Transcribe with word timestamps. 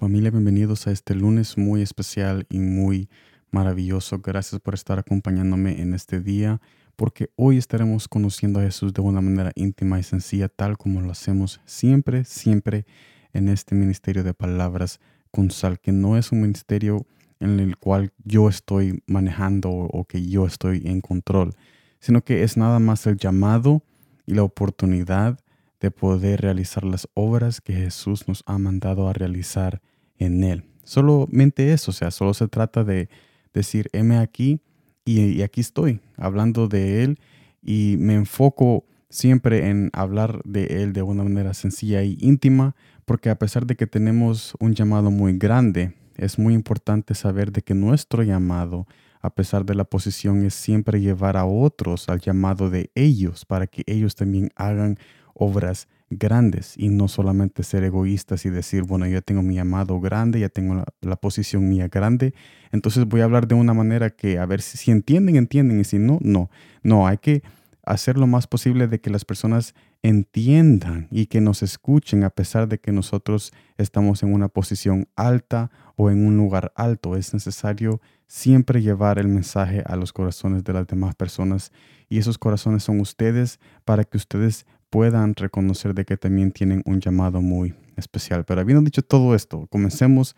Familia, 0.00 0.30
bienvenidos 0.30 0.86
a 0.86 0.92
este 0.92 1.14
lunes 1.14 1.58
muy 1.58 1.82
especial 1.82 2.46
y 2.48 2.58
muy 2.58 3.10
maravilloso. 3.50 4.20
Gracias 4.20 4.58
por 4.58 4.72
estar 4.72 4.98
acompañándome 4.98 5.82
en 5.82 5.92
este 5.92 6.22
día, 6.22 6.58
porque 6.96 7.28
hoy 7.36 7.58
estaremos 7.58 8.08
conociendo 8.08 8.60
a 8.60 8.62
Jesús 8.62 8.94
de 8.94 9.02
una 9.02 9.20
manera 9.20 9.52
íntima 9.56 10.00
y 10.00 10.02
sencilla, 10.02 10.48
tal 10.48 10.78
como 10.78 11.02
lo 11.02 11.10
hacemos 11.10 11.60
siempre, 11.66 12.24
siempre 12.24 12.86
en 13.34 13.50
este 13.50 13.74
ministerio 13.74 14.24
de 14.24 14.32
palabras 14.32 15.00
con 15.30 15.50
sal, 15.50 15.78
que 15.78 15.92
no 15.92 16.16
es 16.16 16.32
un 16.32 16.40
ministerio 16.40 17.04
en 17.38 17.60
el 17.60 17.76
cual 17.76 18.10
yo 18.24 18.48
estoy 18.48 19.02
manejando 19.06 19.68
o 19.68 20.06
que 20.06 20.26
yo 20.26 20.46
estoy 20.46 20.80
en 20.86 21.02
control, 21.02 21.52
sino 21.98 22.24
que 22.24 22.42
es 22.42 22.56
nada 22.56 22.78
más 22.78 23.06
el 23.06 23.18
llamado 23.18 23.82
y 24.24 24.32
la 24.32 24.44
oportunidad 24.44 25.38
de 25.78 25.90
poder 25.90 26.40
realizar 26.40 26.84
las 26.84 27.06
obras 27.12 27.60
que 27.60 27.74
Jesús 27.74 28.26
nos 28.28 28.42
ha 28.46 28.56
mandado 28.56 29.06
a 29.06 29.12
realizar 29.12 29.82
en 30.20 30.44
Él. 30.44 30.64
Solamente 30.84 31.72
eso, 31.72 31.90
o 31.90 31.94
sea, 31.94 32.12
solo 32.12 32.34
se 32.34 32.46
trata 32.46 32.84
de 32.84 33.08
decir, 33.52 33.90
heme 33.92 34.18
aquí 34.18 34.60
y, 35.04 35.42
aquí 35.42 35.60
estoy, 35.60 36.00
hablando 36.16 36.68
de 36.68 37.02
Él 37.02 37.18
y 37.62 37.96
me 37.98 38.14
enfoco 38.14 38.84
siempre 39.08 39.68
en 39.68 39.90
hablar 39.92 40.40
de 40.44 40.82
Él 40.82 40.92
de 40.92 41.02
una 41.02 41.24
manera 41.24 41.52
sencilla 41.54 42.02
y 42.04 42.16
íntima, 42.20 42.76
porque 43.04 43.28
a 43.28 43.38
pesar 43.38 43.66
de 43.66 43.74
que 43.74 43.86
tenemos 43.86 44.54
un 44.60 44.74
llamado 44.74 45.10
muy 45.10 45.36
grande, 45.36 45.94
es 46.16 46.38
muy 46.38 46.54
importante 46.54 47.14
saber 47.14 47.50
de 47.50 47.62
que 47.62 47.74
nuestro 47.74 48.22
llamado, 48.22 48.86
a 49.20 49.34
pesar 49.34 49.64
de 49.64 49.74
la 49.74 49.84
posición, 49.84 50.44
es 50.44 50.54
siempre 50.54 51.00
llevar 51.00 51.36
a 51.36 51.44
otros 51.44 52.08
al 52.08 52.20
llamado 52.20 52.70
de 52.70 52.90
ellos, 52.94 53.44
para 53.44 53.66
que 53.66 53.82
ellos 53.86 54.14
también 54.14 54.50
hagan 54.54 54.98
obras 55.34 55.88
grandes 56.10 56.74
y 56.76 56.88
no 56.88 57.08
solamente 57.08 57.62
ser 57.62 57.84
egoístas 57.84 58.44
y 58.44 58.50
decir, 58.50 58.82
bueno, 58.82 59.06
yo 59.06 59.22
tengo 59.22 59.42
mi 59.42 59.54
llamado 59.54 60.00
grande, 60.00 60.40
ya 60.40 60.48
tengo 60.48 60.84
la, 61.00 61.16
posición 61.16 61.68
mía 61.68 61.88
grande, 61.88 62.34
entonces 62.72 63.06
voy 63.06 63.20
a 63.20 63.24
hablar 63.24 63.46
de 63.46 63.54
una 63.54 63.74
manera 63.74 64.10
que 64.10 64.38
a 64.38 64.46
ver 64.46 64.60
si, 64.60 64.76
si 64.76 64.90
entienden, 64.90 65.36
entienden 65.36 65.80
y 65.80 65.84
si 65.84 65.98
no, 65.98 66.18
no, 66.20 66.50
no, 66.82 67.06
hay 67.06 67.18
que 67.18 67.42
hacer 67.84 68.18
lo 68.18 68.26
más 68.26 68.46
posible 68.46 68.88
de 68.88 69.00
que 69.00 69.10
las 69.10 69.24
personas 69.24 69.74
entiendan 70.02 71.08
y 71.10 71.26
que 71.26 71.40
nos 71.40 71.62
escuchen 71.62 72.24
a 72.24 72.30
pesar 72.30 72.68
de 72.68 72.78
que 72.78 72.92
nosotros 72.92 73.52
estamos 73.78 74.22
en 74.22 74.32
una 74.32 74.48
posición 74.48 75.08
alta 75.16 75.70
o 75.96 76.10
en 76.10 76.24
un 76.24 76.36
lugar 76.36 76.72
alto. 76.76 77.16
Es 77.16 77.34
necesario 77.34 78.00
siempre 78.26 78.82
llevar 78.82 79.18
el 79.18 79.28
mensaje 79.28 79.82
a 79.86 79.96
los 79.96 80.12
corazones 80.12 80.64
de 80.64 80.72
las 80.72 80.86
demás 80.86 81.14
personas 81.14 81.72
y 82.08 82.18
esos 82.18 82.38
corazones 82.38 82.82
son 82.82 83.00
ustedes 83.00 83.60
para 83.84 84.04
que 84.04 84.16
ustedes 84.16 84.66
puedan 84.90 85.34
reconocer 85.36 85.94
de 85.94 86.04
que 86.04 86.16
también 86.16 86.50
tienen 86.50 86.82
un 86.84 87.00
llamado 87.00 87.40
muy 87.40 87.74
especial. 87.96 88.44
Pero 88.44 88.60
habiendo 88.60 88.82
dicho 88.82 89.02
todo 89.02 89.34
esto, 89.34 89.66
comencemos, 89.68 90.36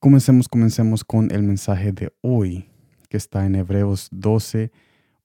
comencemos, 0.00 0.48
comencemos 0.48 1.04
con 1.04 1.30
el 1.30 1.44
mensaje 1.44 1.92
de 1.92 2.12
hoy, 2.20 2.68
que 3.08 3.16
está 3.16 3.46
en 3.46 3.54
Hebreos 3.54 4.08
12, 4.10 4.72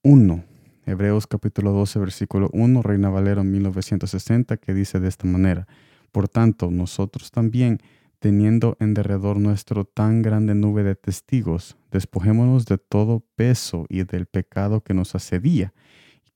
1. 0.03 0.43
Hebreos 0.85 1.27
capítulo 1.27 1.71
12, 1.71 1.99
versículo 1.99 2.49
1, 2.53 2.81
Reina 2.81 3.09
Valero 3.09 3.43
1960, 3.43 4.55
que 4.57 4.73
dice 4.73 4.99
de 4.99 5.09
esta 5.09 5.27
manera, 5.27 5.67
Por 6.11 6.29
tanto, 6.29 6.71
nosotros 6.71 7.31
también, 7.31 7.79
teniendo 8.19 8.77
en 8.79 8.93
derredor 8.93 9.37
nuestro 9.37 9.83
tan 9.83 10.21
grande 10.21 10.55
nube 10.55 10.83
de 10.83 10.95
testigos, 10.95 11.77
despojémonos 11.91 12.65
de 12.65 12.77
todo 12.77 13.25
peso 13.35 13.85
y 13.89 14.03
del 14.03 14.27
pecado 14.27 14.81
que 14.81 14.93
nos 14.93 15.13
asedía 15.13 15.73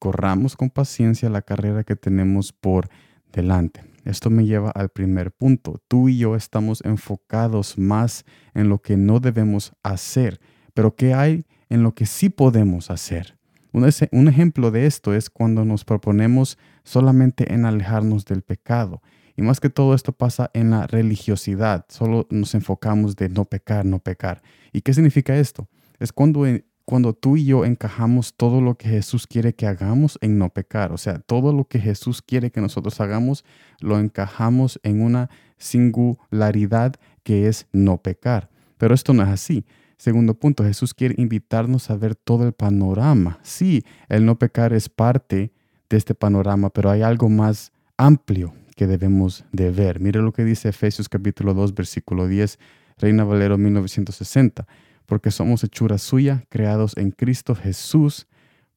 corramos 0.02 0.58
con 0.58 0.72
paciencia 0.72 1.30
la 1.30 1.44
carrera 1.44 1.84
que 1.84 1.96
tenemos 1.96 2.54
por 2.54 2.90
delante. 3.32 3.84
Esto 4.04 4.32
me 4.32 4.48
lleva 4.48 4.72
al 4.72 4.90
primer 4.90 5.32
punto. 5.32 5.80
Tú 5.88 6.10
y 6.10 6.18
yo 6.18 6.36
estamos 6.36 6.82
enfocados 6.84 7.78
más 7.78 8.26
en 8.56 8.68
lo 8.68 8.81
que 8.81 8.98
no 8.98 9.20
debemos 9.20 9.74
hacer, 9.84 10.42
pero 10.74 10.96
¿qué 10.96 11.14
hay 11.14 11.46
en 11.70 11.84
lo 11.84 11.94
que 11.94 12.08
sí 12.08 12.30
podemos 12.30 12.90
hacer? 12.90 13.38
Un, 13.74 14.28
ejemplo 14.28 14.72
de 14.72 14.88
esto 14.88 15.14
es 15.14 15.30
cuando 15.30 15.66
nos 15.66 15.86
proponemos 15.86 16.58
solamente 16.84 17.54
en 17.54 17.66
alejarnos 17.66 18.25
del 18.25 18.42
pecado. 18.42 19.04
Y 19.38 19.44
más 19.44 19.59
que 19.59 19.70
todo 19.70 19.94
esto 19.94 20.14
pasa 20.14 20.50
en 20.56 20.72
la 20.72 20.88
religiosidad. 20.88 21.86
Solo 21.90 22.25
nos 22.31 22.56
enfocamos 22.56 23.16
de 23.16 23.30
no 23.30 23.46
pecar, 23.46 23.86
no 23.86 24.00
pecar. 24.00 24.42
¿Y 24.74 24.81
qué 24.81 24.96
significa 24.96 25.38
esto? 25.38 25.70
Es 26.00 26.12
cuando 26.12 26.48
cuando 26.91 27.13
tú 27.13 27.38
y 27.38 27.46
yo 27.46 27.63
encajamos 27.63 28.34
todo 28.34 28.59
lo 28.59 28.75
que 28.75 28.90
Jesús 28.90 29.25
quiere 29.25 29.53
que 29.53 29.66
hagamos 29.66 30.19
en 30.19 30.38
no 30.38 30.50
pecar. 30.50 30.91
O 30.91 30.97
sea, 30.97 31.19
todo 31.19 31.53
lo 31.53 31.63
que 31.63 31.79
Jesús 31.79 32.22
quiere 32.22 32.52
que 32.52 32.59
nosotros 32.59 33.00
hagamos, 33.00 33.46
lo 33.79 33.97
encajamos 33.97 34.78
en 34.84 35.01
una 35.01 35.30
singularidad 35.57 36.96
que 37.24 37.47
es 37.47 37.66
no 37.72 38.00
pecar. 38.00 38.50
Pero 38.78 38.94
esto 38.94 39.13
no 39.13 39.24
es 39.24 39.30
así. 39.30 39.63
Segundo 39.96 40.34
punto, 40.34 40.66
Jesús 40.66 40.94
quiere 40.94 41.16
invitarnos 41.18 41.90
a 41.90 41.96
ver 41.96 42.13
todo 42.13 42.46
el 42.46 42.51
panorama. 42.51 43.40
Sí, 43.41 43.85
el 44.09 44.25
no 44.25 44.38
pecar 44.38 44.74
es 44.74 44.90
parte 44.90 45.53
de 45.90 45.96
este 45.96 46.13
panorama, 46.13 46.72
pero 46.72 46.90
hay 46.90 47.03
algo 47.03 47.30
más 47.30 47.72
amplio 47.96 48.53
que 48.75 48.85
debemos 48.85 49.46
de 49.53 49.72
ver. 49.72 50.01
Mire 50.01 50.22
lo 50.22 50.34
que 50.34 50.44
dice 50.44 50.68
Efesios 50.68 51.07
capítulo 51.07 51.53
2, 51.53 51.74
versículo 51.74 52.28
10, 52.28 52.59
Reina 52.97 53.24
Valero 53.24 53.57
1960 53.57 54.68
porque 55.12 55.30
somos 55.30 55.62
hechura 55.66 55.98
suya, 55.98 56.46
creados 56.48 56.96
en 56.96 57.12
Cristo 57.12 57.54
Jesús 57.54 58.28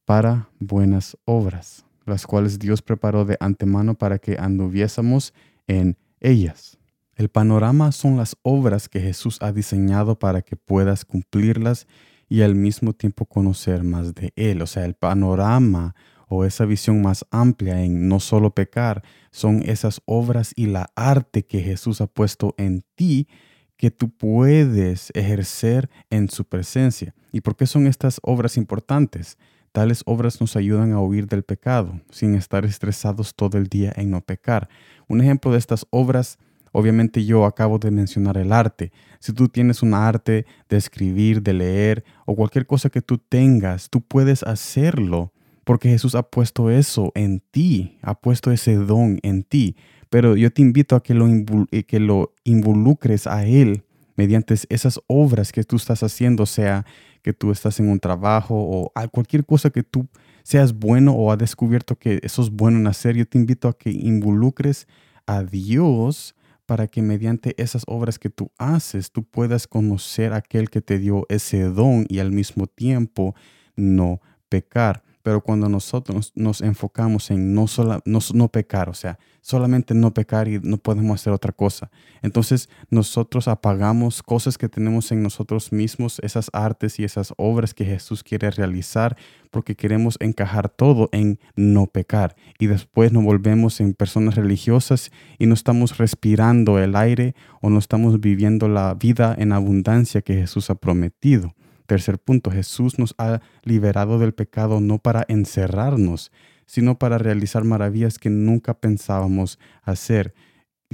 para 0.03 0.49
buenas 0.59 1.15
obras, 1.23 1.85
las 2.05 2.27
cuales 2.27 2.59
Dios 2.59 2.81
preparó 2.81 3.23
de 3.23 3.37
antemano 3.39 3.95
para 3.95 4.19
que 4.19 4.35
anduviésemos 4.37 5.33
en 5.65 5.97
ellas. 6.19 6.77
El 7.15 7.29
panorama 7.29 7.93
son 7.93 8.17
las 8.17 8.35
obras 8.41 8.89
que 8.89 8.99
Jesús 8.99 9.37
ha 9.39 9.53
diseñado 9.53 10.19
para 10.19 10.41
que 10.41 10.57
puedas 10.57 11.05
cumplirlas 11.05 11.87
y 12.27 12.41
al 12.41 12.53
mismo 12.53 12.91
tiempo 12.91 13.25
conocer 13.25 13.85
más 13.85 14.13
de 14.13 14.33
Él. 14.35 14.61
O 14.61 14.67
sea, 14.67 14.83
el 14.83 14.95
panorama 14.95 15.95
o 16.27 16.43
esa 16.43 16.65
visión 16.65 17.01
más 17.01 17.25
amplia 17.31 17.81
en 17.81 18.09
no 18.09 18.19
solo 18.19 18.53
pecar, 18.53 19.03
son 19.31 19.63
esas 19.65 20.01
obras 20.03 20.51
y 20.57 20.65
la 20.65 20.89
arte 20.97 21.45
que 21.45 21.61
Jesús 21.61 22.01
ha 22.01 22.07
puesto 22.07 22.55
en 22.57 22.83
ti 22.95 23.29
que 23.77 23.91
tú 23.91 24.09
puedes 24.09 25.11
ejercer 25.13 25.89
en 26.09 26.29
su 26.29 26.45
presencia. 26.45 27.13
¿Y 27.31 27.41
por 27.41 27.55
qué 27.55 27.65
son 27.65 27.87
estas 27.87 28.19
obras 28.23 28.57
importantes? 28.57 29.37
Tales 29.71 30.03
obras 30.05 30.39
nos 30.39 30.55
ayudan 30.55 30.93
a 30.93 31.01
huir 31.01 31.27
del 31.27 31.43
pecado, 31.43 31.99
sin 32.09 32.35
estar 32.35 32.65
estresados 32.65 33.35
todo 33.35 33.57
el 33.57 33.67
día 33.67 33.91
en 33.95 34.09
no 34.09 34.21
pecar. 34.21 34.69
Un 35.07 35.19
ejemplo 35.21 35.51
de 35.51 35.57
estas 35.57 35.85
obras, 35.89 36.37
obviamente 36.71 37.25
yo 37.25 37.45
acabo 37.45 37.77
de 37.77 37.91
mencionar 37.91 38.37
el 38.37 38.53
arte. 38.53 38.93
Si 39.19 39.33
tú 39.33 39.49
tienes 39.49 39.83
un 39.83 39.93
arte 39.93 40.45
de 40.69 40.77
escribir, 40.77 41.41
de 41.41 41.53
leer 41.53 42.05
o 42.25 42.35
cualquier 42.35 42.65
cosa 42.65 42.89
que 42.89 43.01
tú 43.01 43.17
tengas, 43.17 43.89
tú 43.89 44.01
puedes 44.01 44.43
hacerlo 44.43 45.33
porque 45.65 45.89
Jesús 45.89 46.15
ha 46.15 46.23
puesto 46.23 46.69
eso 46.69 47.11
en 47.15 47.41
ti, 47.51 47.97
ha 48.01 48.13
puesto 48.13 48.51
ese 48.51 48.75
don 48.75 49.19
en 49.23 49.43
ti. 49.43 49.75
Pero 50.15 50.37
yo 50.37 50.49
te 50.49 50.61
invito 50.61 50.95
a 50.95 51.03
que 51.03 51.13
lo, 51.13 51.27
eh, 51.71 51.83
que 51.83 51.99
lo 51.99 52.33
involucres 52.45 53.27
a 53.27 53.45
Él 53.45 53.83
mediante 54.15 54.55
esas 54.69 55.01
obras 55.07 55.51
que 55.51 55.65
tú 55.65 55.75
estás 55.75 56.03
haciendo, 56.03 56.45
sea 56.45 56.85
que 57.21 57.33
tú 57.33 57.51
estás 57.51 57.81
en 57.81 57.89
un 57.89 57.99
trabajo 57.99 58.55
o 58.55 58.93
cualquier 59.11 59.45
cosa 59.45 59.71
que 59.71 59.83
tú 59.83 60.07
seas 60.41 60.71
bueno 60.71 61.11
o 61.11 61.33
has 61.33 61.37
descubierto 61.37 61.97
que 61.97 62.21
eso 62.23 62.41
es 62.43 62.49
bueno 62.49 62.79
en 62.79 62.87
hacer, 62.87 63.17
yo 63.17 63.27
te 63.27 63.37
invito 63.37 63.67
a 63.67 63.77
que 63.77 63.91
involucres 63.91 64.87
a 65.25 65.43
Dios 65.43 66.33
para 66.65 66.87
que 66.87 67.01
mediante 67.01 67.53
esas 67.61 67.83
obras 67.85 68.17
que 68.17 68.29
tú 68.29 68.53
haces, 68.57 69.11
tú 69.11 69.25
puedas 69.25 69.67
conocer 69.67 70.31
a 70.31 70.37
aquel 70.37 70.69
que 70.69 70.79
te 70.79 70.97
dio 70.97 71.25
ese 71.27 71.63
don 71.63 72.05
y 72.07 72.19
al 72.19 72.31
mismo 72.31 72.67
tiempo 72.67 73.35
no 73.75 74.21
pecar. 74.47 75.03
Pero 75.25 75.41
cuando 75.41 75.67
nosotros 75.67 76.31
nos 76.35 76.61
enfocamos 76.61 77.31
en 77.31 77.55
no, 77.55 77.65
sola, 77.65 77.99
no, 78.05 78.47
pecar, 78.49 78.89
o 78.89 78.93
sea, 78.93 79.17
solamente 79.41 79.95
no 79.95 80.13
pecar 80.13 80.47
y 80.47 80.59
no 80.59 80.77
podemos 80.77 81.19
hacer 81.19 81.33
otra 81.33 81.51
cosa, 81.51 81.89
entonces 82.21 82.69
nosotros 82.91 83.47
apagamos 83.47 84.21
cosas 84.21 84.59
que 84.59 84.69
tenemos 84.69 85.11
en 85.11 85.23
nosotros 85.23 85.71
mismos, 85.71 86.19
esas 86.19 86.51
artes 86.53 86.99
y 86.99 87.05
esas 87.05 87.33
obras 87.37 87.73
que 87.73 87.85
Jesús 87.85 88.21
quiere 88.21 88.51
realizar, 88.51 89.17
porque 89.49 89.75
queremos 89.75 90.15
encajar 90.19 90.69
todo 90.69 91.09
en 91.11 91.39
no 91.55 91.87
pecar. 91.87 92.35
Y 92.59 92.67
después 92.67 93.11
nos 93.11 93.23
volvemos 93.23 93.79
en 93.79 93.95
personas 93.95 94.35
religiosas 94.35 95.11
y 95.39 95.47
no 95.47 95.55
estamos 95.55 95.97
respirando 95.97 96.77
el 96.77 96.95
aire 96.95 97.33
o 97.61 97.71
no 97.71 97.79
estamos 97.79 98.19
viviendo 98.19 98.67
la 98.67 98.93
vida 98.93 99.35
en 99.39 99.53
abundancia 99.53 100.21
que 100.21 100.35
Jesús 100.35 100.69
ha 100.69 100.75
prometido. 100.75 101.55
Tercer 101.85 102.19
punto, 102.19 102.51
Jesús 102.51 102.97
nos 102.99 103.15
ha 103.17 103.41
liberado 103.63 104.19
del 104.19 104.33
pecado 104.33 104.79
no 104.81 104.99
para 104.99 105.25
encerrarnos, 105.27 106.31
sino 106.65 106.97
para 106.97 107.17
realizar 107.17 107.63
maravillas 107.63 108.17
que 108.17 108.29
nunca 108.29 108.73
pensábamos 108.73 109.59
hacer. 109.83 110.33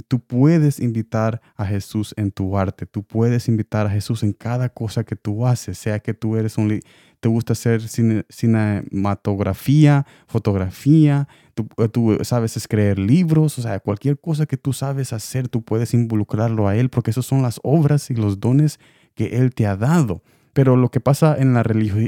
tú 0.08 0.20
puedes 0.20 0.80
invitar 0.80 1.40
a 1.56 1.64
Jesús 1.64 2.14
en 2.16 2.32
tu 2.32 2.58
arte, 2.58 2.86
tú 2.86 3.02
puedes 3.04 3.48
invitar 3.48 3.86
a 3.86 3.90
Jesús 3.90 4.22
en 4.22 4.32
cada 4.32 4.68
cosa 4.68 5.04
que 5.04 5.16
tú 5.16 5.46
haces, 5.46 5.78
sea 5.78 6.00
que 6.00 6.12
tú 6.12 6.36
eres 6.36 6.58
un, 6.58 6.80
te 7.20 7.28
gusta 7.28 7.52
hacer 7.52 7.82
cinematografía, 8.28 10.04
fotografía, 10.26 11.28
tú, 11.54 11.68
eh, 11.76 11.88
tú, 11.88 12.18
sabes 12.22 12.56
escribir 12.56 12.98
libros, 12.98 13.60
o 13.60 13.62
sea, 13.62 13.78
cualquier 13.78 14.18
cosa 14.18 14.44
que 14.44 14.56
tú 14.56 14.72
sabes 14.72 15.12
hacer, 15.12 15.46
tú 15.46 15.62
puedes 15.62 15.94
involucrarlo 15.94 16.66
a 16.66 16.74
Él, 16.74 16.90
porque 16.90 17.12
esas 17.12 17.24
son 17.24 17.40
las 17.42 17.60
obras 17.62 18.10
y 18.10 18.16
los 18.16 18.40
dones 18.40 18.80
que 19.14 19.36
Él 19.36 19.54
te 19.54 19.66
ha 19.66 19.76
dado. 19.76 20.24
Pero 20.52 20.76
lo 20.76 20.90
que 20.90 21.00
pasa 21.00 21.36
en 21.38 21.54
la, 21.54 21.64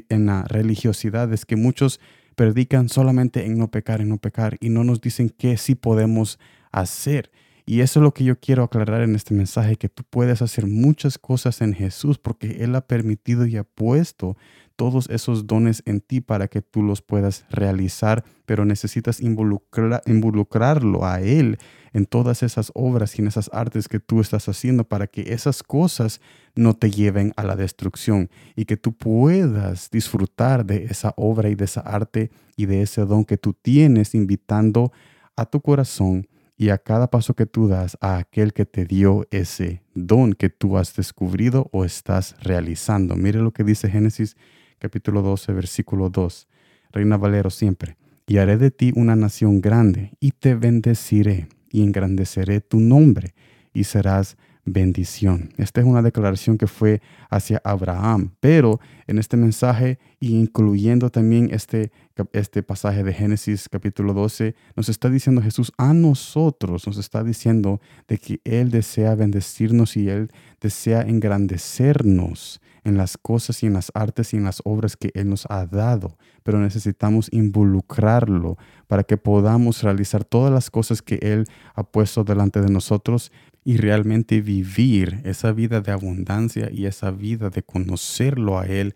en 0.09 0.27
la 0.27 0.45
religiosidad 0.45 1.33
es 1.33 1.47
que 1.47 1.57
muchos 1.57 2.01
predican 2.35 2.89
solamente 2.89 3.47
en 3.47 3.59
no 3.59 3.71
pecar, 3.71 4.01
en 4.01 4.09
no 4.09 4.19
pecar, 4.19 4.57
y 4.61 4.69
no 4.69 4.85
nos 4.85 5.01
dicen 5.01 5.31
qué 5.31 5.57
sí 5.57 5.75
podemos 5.75 6.39
hacer. 6.73 7.31
Y 7.67 7.81
eso 7.81 8.01
es 8.01 8.05
lo 8.05 8.13
que 8.13 8.25
yo 8.25 8.39
quiero 8.39 8.65
aclarar 8.65 9.01
en 9.01 9.15
este 9.15 9.33
mensaje, 9.33 9.77
que 9.77 9.89
tú 9.89 10.03
puedes 10.09 10.43
hacer 10.43 10.67
muchas 10.67 11.17
cosas 11.17 11.63
en 11.63 11.73
Jesús 11.73 12.19
porque 12.19 12.63
Él 12.63 12.75
ha 12.75 12.87
permitido 12.87 13.47
y 13.47 13.57
ha 13.57 13.65
puesto 13.65 14.37
todos 14.77 15.09
esos 15.09 15.47
dones 15.47 15.83
en 15.87 16.01
ti 16.01 16.21
para 16.21 16.49
que 16.49 16.61
tú 16.61 16.83
los 16.83 17.01
puedas 17.01 17.47
realizar, 17.49 18.25
pero 18.45 18.67
necesitas 18.67 19.21
involucrarlo 19.21 21.07
a 21.07 21.21
Él 21.23 21.59
en 21.93 22.07
todas 22.07 22.43
esas 22.43 22.71
obras 22.75 23.19
y 23.19 23.23
en 23.23 23.29
esas 23.29 23.49
artes 23.53 23.89
que 23.89 24.01
tú 24.01 24.21
estás 24.21 24.49
haciendo 24.49 24.85
para 24.85 25.07
que 25.07 25.33
esas 25.33 25.63
cosas 25.63 26.21
no 26.55 26.75
te 26.75 26.91
lleven 26.91 27.33
a 27.37 27.45
la 27.45 27.57
destrucción 27.57 28.31
y 28.55 28.65
que 28.65 28.77
tú 28.77 28.93
puedas 28.93 29.91
disfrutar 29.91 30.65
de 30.65 30.85
esa 30.85 31.13
obra 31.17 31.49
y 31.49 31.55
de 31.55 31.65
esa 31.65 31.81
arte 31.81 32.31
y 32.57 32.67
de 32.67 32.83
ese 32.83 33.05
don 33.05 33.25
que 33.25 33.37
tú 33.37 33.53
tienes 33.53 34.15
invitando 34.15 34.93
a 35.37 35.47
tu 35.47 35.61
corazón 35.61 36.29
y 36.57 36.69
a 36.69 36.79
cada 36.79 37.11
paso 37.11 37.35
que 37.35 37.47
tú 37.47 37.67
das 37.67 37.99
a 38.01 38.19
aquel 38.19 38.53
que 38.53 38.65
te 38.65 38.85
dio 38.85 39.27
ese 39.31 39.83
don 39.95 40.33
que 40.35 40.51
tú 40.51 40.79
has 40.79 40.95
descubrido 40.95 41.69
o 41.73 41.85
estás 41.85 42.37
realizando. 42.41 43.17
Mire 43.17 43.41
lo 43.41 43.53
que 43.53 43.65
dice 43.65 43.91
Génesis 43.91 44.37
capítulo 44.79 45.23
12, 45.23 45.53
versículo 45.53 46.11
2. 46.11 46.49
Reina 46.93 47.17
Valero 47.17 47.51
siempre. 47.51 47.97
Y 48.27 48.39
haré 48.39 48.57
de 48.57 48.71
ti 48.71 48.93
una 48.95 49.17
nación 49.17 49.61
grande 49.61 50.13
y 50.21 50.31
te 50.31 50.55
bendeciré 50.55 51.49
y 51.71 51.83
engrandeceré 51.83 52.61
tu 52.61 52.81
nombre 52.81 53.35
y 53.75 53.85
serás 53.85 54.37
bendición. 54.65 55.51
Esta 55.57 55.81
es 55.81 55.87
una 55.87 56.03
declaración 56.03 56.59
que 56.59 56.67
fue 56.67 57.01
hacia 57.31 57.61
Abraham, 57.65 58.31
pero 58.41 58.81
en 59.07 59.19
este 59.19 59.37
mensaje, 59.37 59.99
incluyendo 60.21 61.11
también 61.11 61.49
este, 61.53 61.93
este 62.33 62.63
pasaje 62.63 63.03
de 63.03 63.13
Génesis 63.13 63.69
capítulo 63.69 64.15
12, 64.15 64.55
nos 64.77 64.89
está 64.89 65.11
diciendo 65.11 65.43
Jesús 65.43 65.73
a 65.77 65.93
nosotros, 65.93 66.87
nos 66.87 66.99
está 66.99 67.23
diciendo 67.23 67.81
de 68.09 68.19
que 68.19 68.41
Él 68.45 68.71
desea 68.71 69.15
bendecirnos 69.15 69.97
y 69.97 70.09
Él 70.09 70.31
desea 70.61 71.03
engrandecernos 71.03 72.61
en 72.85 72.97
las 72.99 73.17
cosas 73.17 73.63
y 73.63 73.67
en 73.67 73.73
las 73.73 73.91
artes 73.95 74.33
y 74.33 74.37
en 74.37 74.45
las 74.45 74.61
obras 74.65 74.97
que 74.97 75.11
Él 75.15 75.29
nos 75.31 75.47
ha 75.51 75.67
dado, 75.67 76.17
pero 76.43 76.59
necesitamos 76.61 77.29
involucrarlo 77.33 78.57
para 78.87 79.05
que 79.05 79.17
podamos 79.17 79.83
realizar 79.83 80.25
todas 80.25 80.53
las 80.53 80.71
cosas 80.71 81.03
que 81.03 81.19
Él 81.23 81.47
ha 81.75 81.83
puesto 81.83 82.25
delante 82.25 82.61
de 82.61 82.71
nosotros 82.71 83.33
y 83.65 83.79
realmente 83.79 84.43
vivir 84.43 85.23
esa 85.25 85.53
vida 85.53 85.81
de 85.81 85.91
abundancia 85.91 86.71
y 86.71 86.85
esa 86.85 87.11
vida 87.11 87.49
de 87.49 87.63
conocerlo 87.63 88.59
a 88.59 88.67
Él, 88.67 88.95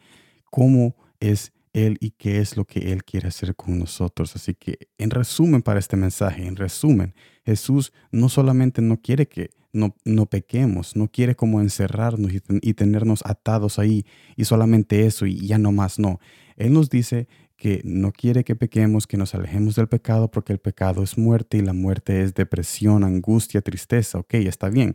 cómo 0.50 0.94
es 1.20 1.52
Él 1.72 1.96
y 2.00 2.10
qué 2.10 2.38
es 2.38 2.56
lo 2.56 2.66
que 2.66 2.92
Él 2.92 3.02
quiere 3.02 3.28
hacer 3.28 3.56
con 3.56 3.78
nosotros. 3.78 4.36
Así 4.36 4.54
que 4.54 4.88
en 4.98 5.10
resumen 5.10 5.62
para 5.62 5.80
este 5.80 5.96
mensaje, 5.96 6.46
en 6.46 6.56
resumen, 6.56 7.14
Jesús 7.46 7.92
no 8.12 8.28
solamente 8.28 8.82
no 8.82 9.00
quiere 9.00 9.26
que 9.26 9.50
no, 9.72 9.96
no 10.04 10.26
pequemos, 10.26 10.96
no 10.96 11.08
quiere 11.08 11.34
como 11.34 11.60
encerrarnos 11.60 12.32
y, 12.32 12.42
y 12.60 12.74
tenernos 12.74 13.22
atados 13.24 13.78
ahí 13.78 14.04
y 14.36 14.44
solamente 14.44 15.06
eso 15.06 15.24
y 15.24 15.46
ya 15.46 15.58
no 15.58 15.72
más, 15.72 15.98
no. 15.98 16.20
Él 16.56 16.72
nos 16.72 16.90
dice 16.90 17.26
que 17.58 17.82
no 17.84 18.12
quiere 18.12 18.44
que 18.44 18.54
pequemos, 18.54 19.06
que 19.06 19.16
nos 19.16 19.34
alejemos 19.34 19.74
del 19.74 19.88
pecado, 19.88 20.30
porque 20.30 20.52
el 20.52 20.60
pecado 20.60 21.02
es 21.02 21.18
muerte 21.18 21.58
y 21.58 21.60
la 21.60 21.72
muerte 21.72 22.22
es 22.22 22.32
depresión, 22.32 23.02
angustia, 23.02 23.60
tristeza. 23.60 24.20
Ok, 24.20 24.34
está 24.34 24.70
bien. 24.70 24.94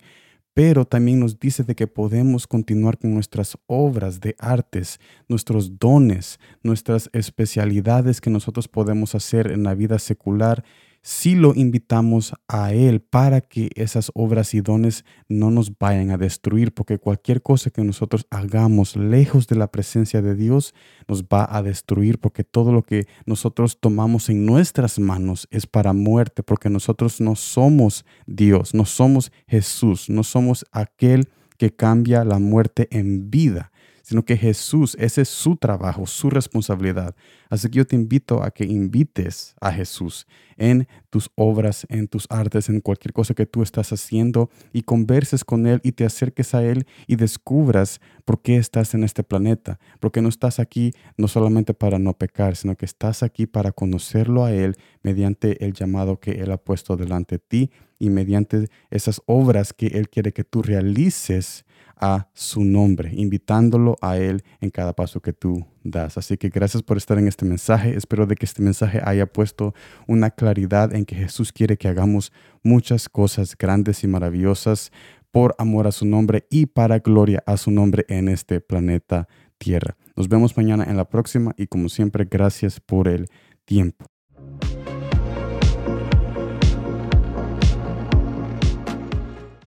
Pero 0.54 0.86
también 0.86 1.20
nos 1.20 1.40
dice 1.40 1.64
de 1.64 1.76
que 1.76 1.88
podemos 1.88 2.48
continuar 2.48 2.98
con 2.98 3.14
nuestras 3.14 3.58
obras 3.66 4.22
de 4.22 4.36
artes, 4.40 5.00
nuestros 5.28 5.78
dones, 5.78 6.40
nuestras 6.64 7.10
especialidades 7.12 8.22
que 8.22 8.30
nosotros 8.30 8.68
podemos 8.70 9.14
hacer 9.14 9.52
en 9.52 9.64
la 9.64 9.76
vida 9.76 10.00
secular 10.00 10.64
si 11.04 11.36
lo 11.36 11.54
invitamos 11.54 12.34
a 12.48 12.74
Él 12.74 13.02
para 13.02 13.42
que 13.42 13.70
esas 13.76 14.10
obras 14.16 14.54
y 14.54 14.62
dones 14.62 15.04
no 15.28 15.52
nos 15.52 15.78
vayan 15.78 16.12
a 16.12 16.18
destruir, 16.18 16.74
porque 16.74 16.98
cualquier 16.98 17.42
cosa 17.42 17.70
que 17.70 17.84
nosotros 17.84 18.26
hagamos 18.32 18.96
lejos 18.96 19.48
de 19.48 19.58
la 19.58 19.70
presencia 19.70 20.22
de 20.22 20.34
Dios 20.34 20.74
nos 21.10 21.26
va 21.26 21.46
a 21.50 21.62
destruir, 21.62 22.20
porque 22.20 22.46
todo 22.46 22.72
lo 22.72 22.84
que 22.84 23.06
nosotros 23.26 23.80
tomamos 23.82 24.30
en 24.30 24.46
nuestras 24.46 24.98
manos 24.98 25.46
es 25.52 25.68
para 25.68 25.92
muerte, 25.92 26.42
porque 26.42 26.70
nosotros 26.70 27.20
no 27.20 27.36
somos 27.36 28.06
Dios, 28.26 28.74
no 28.74 28.86
somos 28.86 29.34
Jesús, 29.46 30.10
no 30.10 30.24
somos 30.24 30.66
aquel 30.72 31.28
que 31.58 31.76
cambia 31.76 32.24
la 32.24 32.40
muerte 32.40 32.88
en 32.92 33.30
vida 33.30 33.74
sino 34.04 34.26
que 34.26 34.38
Jesús, 34.38 34.96
ese 35.00 35.22
es 35.22 35.30
su 35.30 35.56
trabajo, 35.56 36.06
su 36.06 36.30
responsabilidad. 36.30 37.16
Así 37.54 37.70
que 37.70 37.78
yo 37.78 37.86
te 37.86 37.96
invito 37.96 38.42
a 38.42 38.50
que 38.50 38.66
invites 38.66 39.54
a 39.62 39.72
Jesús 39.72 40.26
en 40.58 40.88
tus 41.12 41.30
obras, 41.36 41.86
en 41.88 42.08
tus 42.08 42.26
artes, 42.32 42.68
en 42.68 42.82
cualquier 42.82 43.14
cosa 43.14 43.36
que 43.36 43.46
tú 43.46 43.62
estás 43.62 43.94
haciendo 43.94 44.50
y 44.72 44.82
converses 44.82 45.46
con 45.46 45.68
Él 45.68 45.80
y 45.84 45.92
te 45.92 46.04
acerques 46.04 46.56
a 46.56 46.64
Él 46.66 46.88
y 47.06 47.16
descubras 47.16 48.02
por 48.26 48.42
qué 48.42 48.56
estás 48.56 48.96
en 48.96 49.04
este 49.04 49.22
planeta. 49.22 49.78
Porque 50.00 50.24
no 50.24 50.30
estás 50.30 50.58
aquí 50.60 50.94
no 51.16 51.28
solamente 51.28 51.76
para 51.76 52.00
no 52.00 52.18
pecar, 52.18 52.56
sino 52.56 52.76
que 52.76 52.86
estás 52.86 53.22
aquí 53.22 53.46
para 53.46 53.72
conocerlo 53.72 54.46
a 54.46 54.52
Él 54.52 54.76
mediante 55.04 55.64
el 55.64 55.74
llamado 55.74 56.20
que 56.20 56.32
Él 56.32 56.52
ha 56.52 56.58
puesto 56.58 56.98
delante 56.98 57.36
de 57.36 57.44
ti 57.48 57.72
y 58.00 58.10
mediante 58.10 58.68
esas 58.90 59.22
obras 59.28 59.74
que 59.74 59.86
Él 59.90 60.10
quiere 60.10 60.34
que 60.34 60.44
tú 60.44 60.64
realices 60.64 61.66
a 61.98 62.30
su 62.34 62.64
nombre, 62.64 63.12
invitándolo 63.14 63.96
a 64.02 64.18
Él 64.18 64.44
en 64.60 64.72
cada 64.72 64.94
paso 64.94 65.22
que 65.22 65.34
tú 65.34 65.68
Así 65.92 66.38
que 66.38 66.50
gracias 66.50 66.82
por 66.84 66.98
estar 66.98 67.18
en 67.18 67.28
este 67.28 67.46
mensaje. 67.46 67.96
Espero 67.96 68.26
de 68.26 68.36
que 68.36 68.46
este 68.46 68.62
mensaje 68.62 69.02
haya 69.04 69.26
puesto 69.26 69.74
una 70.08 70.32
claridad 70.32 70.94
en 70.94 71.06
que 71.06 71.16
Jesús 71.16 71.52
quiere 71.52 71.78
que 71.78 71.88
hagamos 71.88 72.32
muchas 72.64 73.10
cosas 73.10 73.58
grandes 73.58 74.04
y 74.04 74.08
maravillosas 74.08 74.92
por 75.32 75.56
amor 75.58 75.88
a 75.88 75.92
su 75.92 76.06
nombre 76.06 76.46
y 76.50 76.68
para 76.68 77.00
gloria 77.00 77.44
a 77.46 77.58
su 77.58 77.72
nombre 77.72 78.06
en 78.08 78.30
este 78.30 78.62
planeta 78.62 79.28
Tierra. 79.58 79.98
Nos 80.16 80.30
vemos 80.30 80.56
mañana 80.58 80.84
en 80.84 80.98
la 80.98 81.10
próxima 81.10 81.54
y 81.58 81.68
como 81.68 81.90
siempre, 81.90 82.28
gracias 82.30 82.80
por 82.80 83.08
el 83.08 83.28
tiempo. 83.66 84.13